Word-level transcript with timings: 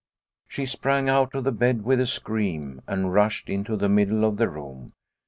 She 0.47 0.65
sprang 0.65 1.09
out 1.09 1.35
of 1.35 1.59
bed 1.59 1.83
with 1.83 2.01
a 2.01 2.07
scream, 2.07 2.81
and 2.87 3.13
rushed 3.13 3.49
into 3.49 3.77
the 3.77 3.87
middle 3.87 4.25
of 4.25 4.37
the 4.37 4.49
room. 4.49 4.93